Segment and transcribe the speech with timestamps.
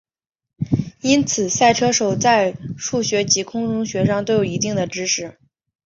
[1.01, 5.37] 因此赛车手在数学及工程学上都有一定的知识。